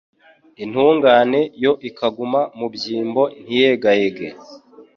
intungane 0.63 1.41
yo 1.63 1.73
ikaguma 1.89 2.41
mu 2.57 2.67
byimbo 2.73 3.23
ntiyegayege 3.43 4.27